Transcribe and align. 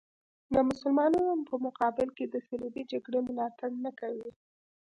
د 0.53 0.55
مسلمانانو 0.69 1.47
په 1.49 1.55
مقابل 1.65 2.07
کې 2.17 2.25
د 2.27 2.35
صلیبي 2.47 2.83
جګړې 2.91 3.19
ملاتړ 3.27 3.69
نه 3.85 3.91
کوي. 3.99 4.31